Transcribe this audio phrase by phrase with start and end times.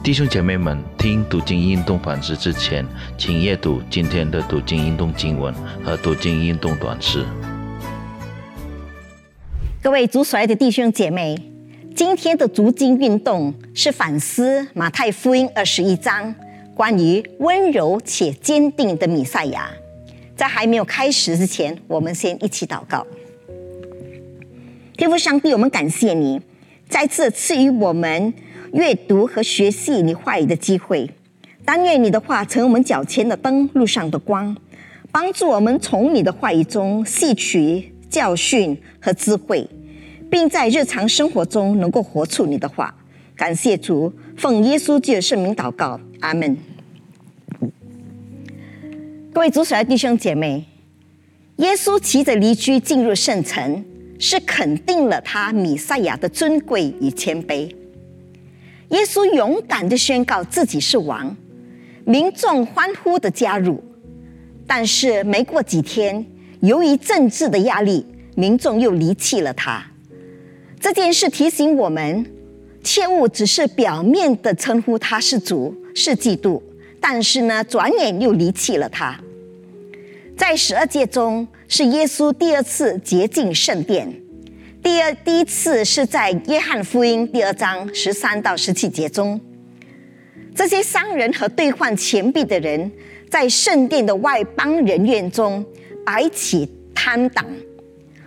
[0.00, 2.86] 弟兄姐妹们，听读经运动反思之前，
[3.18, 5.52] 请阅读今天的读经运动经文
[5.84, 7.26] 和读经运动短诗。
[9.82, 11.36] 各位主所爱的弟兄姐妹，
[11.94, 16.34] 今天的读经运动是反思马太福音二十一章
[16.74, 19.68] 关于温柔且坚定的弥赛亚。
[20.36, 23.04] 在还没有开始之前，我们先一起祷告。
[24.96, 26.40] 天父上帝，我们感谢你
[26.88, 28.32] 再次赐予我们。
[28.72, 31.10] 阅读和学习你话语的机会，
[31.64, 34.56] 但愿你的话成我们脚前的灯，路上的光，
[35.10, 39.68] 帮助我们从你的话语中吸取教训和智慧，
[40.30, 42.94] 并在日常生活中能够活出你的话。
[43.34, 46.56] 感谢主，奉耶稣基督圣名祷告，阿门。
[49.32, 50.64] 各位主所爱弟兄姐妹，
[51.56, 53.84] 耶稣骑着离居进入圣城，
[54.18, 57.72] 是肯定了他米赛亚的尊贵与谦卑。
[58.90, 61.36] 耶稣勇敢的宣告自己是王，
[62.04, 63.82] 民众欢呼的加入。
[64.66, 66.24] 但是没过几天，
[66.60, 69.84] 由于政治的压力，民众又离弃了他。
[70.80, 72.24] 这件事提醒我们，
[72.82, 76.62] 切勿只是表面的称呼他是主是基督，
[77.00, 79.18] 但是呢，转眼又离弃了他。
[80.36, 84.22] 在十二届中，是耶稣第二次洁净圣殿。
[84.82, 89.40] 第二，第一次是在约翰福音第二章十三到十七节中，
[90.54, 92.90] 这些商人和兑换钱币的人
[93.28, 95.64] 在圣殿的外邦人院中
[96.04, 97.44] 摆起摊档，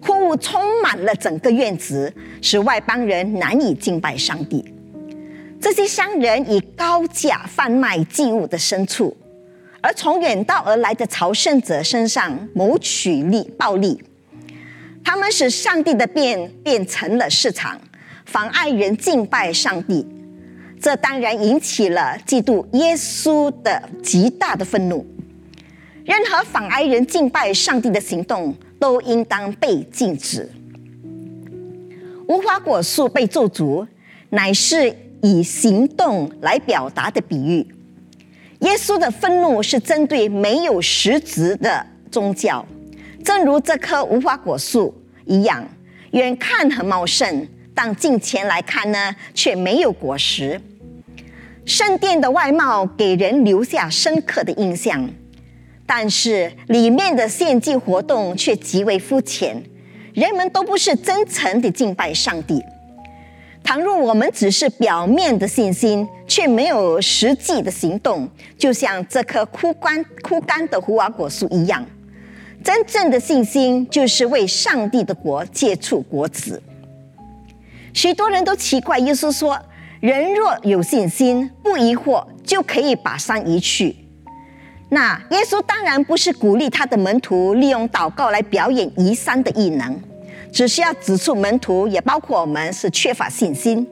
[0.00, 4.64] 货物充满了整个院子，使外邦人难以敬拜上帝。
[5.60, 9.16] 这些商人以高价贩卖祭物的牲畜，
[9.80, 14.02] 而从远道而来的朝圣者身上谋取利暴利。
[15.12, 17.78] 他们使上帝的变变成了市场，
[18.24, 20.06] 妨碍人敬拜上帝。
[20.80, 25.04] 这当然引起了嫉妒耶稣的极大的愤怒。
[26.06, 30.48] 任何妨碍人敬拜上帝的行动都应当被禁止。
[32.26, 33.86] 无花果树被咒诅，
[34.30, 37.66] 乃是以行动来表达的比喻。
[38.60, 42.64] 耶稣的愤怒是针对没有实质的宗教。
[43.22, 44.92] 正如这棵无花果树
[45.24, 45.66] 一样，
[46.12, 50.60] 远看很茂盛，但近前来看呢，却没有果实。
[51.64, 55.08] 圣殿的外貌给人留下深刻的印象，
[55.86, 59.62] 但是里面的献祭活动却极为肤浅，
[60.12, 62.60] 人们都不是真诚的敬拜上帝。
[63.64, 68.28] 倘若我们只是表面的信心，却没有实际的行动，
[68.58, 71.86] 就像这棵枯干枯干的无花果树一样。
[72.62, 76.62] 真正的信心就是为上帝的国结出国子。
[77.92, 79.58] 许多人都奇怪，耶稣说
[80.00, 83.96] ：“人若有信心，不疑惑，就可以把山移去。”
[84.88, 89.98] 那耶稣当然不是鼓励他的门徒利用祷告来表演移山的异能，
[90.52, 93.86] 只是要指出门徒，也包括我们，是缺乏信心。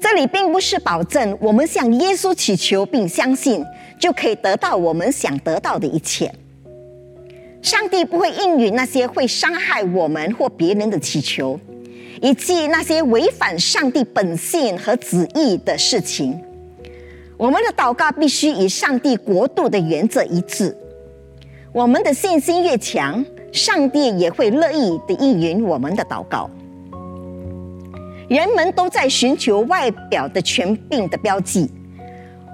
[0.00, 3.64] 这里并不是保证我们向耶稣祈求并相信，
[3.98, 6.30] 就可以得到我们想得到的一切。
[7.64, 11.58] 上帝不会应允那些会伤害我们或别人的祈求，
[12.20, 16.38] 以及那些违反上帝本性和旨意的事情。
[17.38, 20.76] 我们的祷告必须与上帝国度的原则一致。
[21.72, 26.50] 我们的信心越强，上帝也会乐意的应允我们的祷告。
[28.28, 31.70] 人们都在寻求外表的权柄的标记，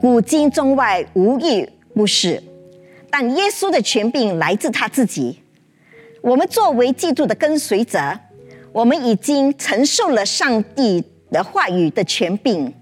[0.00, 2.40] 古今中外无一不是。
[3.12, 5.38] 但耶稣的权柄来自他自己。
[6.22, 8.18] 我们作为基督的跟随者，
[8.72, 12.72] 我们已经承受了上帝的话语的权柄，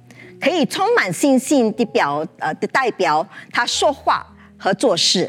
[0.40, 4.24] 可以充满信心的表呃的代表他说话
[4.56, 5.28] 和做事。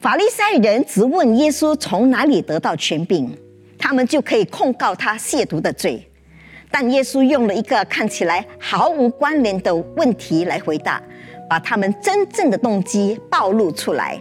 [0.00, 3.36] 法利赛人只问耶稣从哪里得到权柄，
[3.78, 6.02] 他们就可以控告他亵渎的罪。
[6.70, 11.02] 但耶稣用了一个看起来毫无关联的问题来回答。
[11.48, 14.20] 把他们真正的动机暴露出来。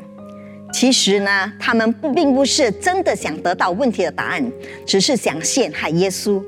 [0.74, 4.52] 其实呢，他们不并不是真的想得到问题的答案，
[4.86, 6.44] 只是想陷害耶稣。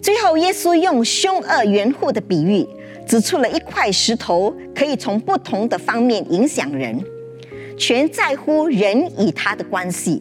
[0.00, 2.66] 最后，耶稣用凶恶圆户的比喻，
[3.06, 7.00] 指出了一块石头可以从不同的方面影响人，
[7.78, 10.20] 全在乎人与他的关系。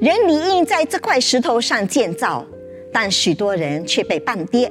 [0.00, 2.46] 人理应在这块石头上建造，
[2.92, 4.70] 但许多人却被绊跌。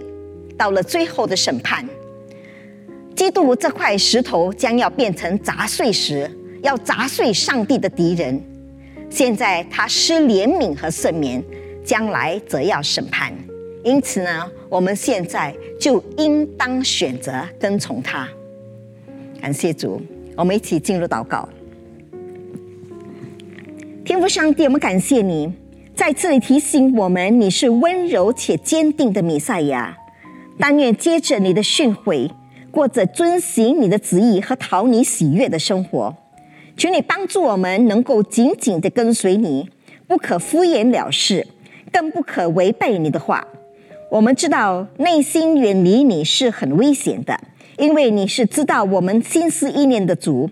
[0.57, 1.85] 到了最后的审判。
[3.23, 6.29] 基督这块石头将要变成砸碎石，
[6.61, 8.37] 要砸碎上帝的敌人。
[9.09, 11.41] 现在他施怜悯和赦免，
[11.85, 13.33] 将来则要审判，
[13.81, 18.27] 因此呢，我们现在就应当选择跟从他。
[19.41, 20.01] 感谢主，
[20.35, 21.47] 我们一起进入祷告。
[24.03, 25.49] 天父上帝，我们感谢你，
[25.95, 29.97] 在这里提醒我们，你是温柔且坚定的弥赛亚。
[30.59, 32.29] 但愿接着你的训诲，
[32.73, 36.17] 过着遵行你的旨意和讨你喜悦的生活。
[36.75, 39.69] 求你帮助我们，能够紧紧的跟随你，
[40.07, 41.45] 不可敷衍了事，
[41.91, 43.47] 更不可违背你的话。
[44.09, 47.39] 我们知道内心远离你是很危险的，
[47.77, 50.49] 因为你是知道我们心思意念的主。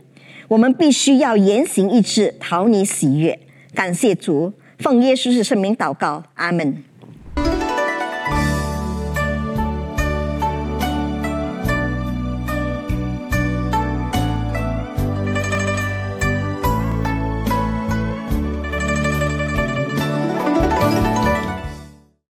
[0.47, 3.39] 我们必须要言行一致，讨你喜悦。
[3.73, 6.83] 感谢主，奉耶稣是圣名祷告，阿门。